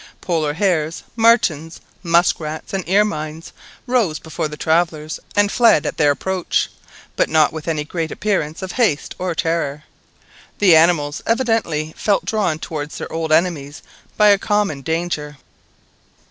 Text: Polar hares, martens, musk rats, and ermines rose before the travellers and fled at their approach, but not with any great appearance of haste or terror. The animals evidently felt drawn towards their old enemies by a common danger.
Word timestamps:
Polar 0.19 0.53
hares, 0.53 1.03
martens, 1.15 1.79
musk 2.01 2.39
rats, 2.39 2.73
and 2.73 2.83
ermines 2.89 3.51
rose 3.85 4.17
before 4.17 4.47
the 4.47 4.57
travellers 4.57 5.19
and 5.35 5.51
fled 5.51 5.85
at 5.85 5.97
their 5.97 6.09
approach, 6.09 6.71
but 7.15 7.29
not 7.29 7.53
with 7.53 7.67
any 7.67 7.83
great 7.83 8.11
appearance 8.11 8.63
of 8.63 8.71
haste 8.71 9.13
or 9.19 9.35
terror. 9.35 9.83
The 10.57 10.75
animals 10.75 11.21
evidently 11.27 11.93
felt 11.95 12.25
drawn 12.25 12.57
towards 12.57 12.97
their 12.97 13.13
old 13.13 13.31
enemies 13.31 13.83
by 14.17 14.29
a 14.29 14.39
common 14.39 14.81
danger. 14.81 15.37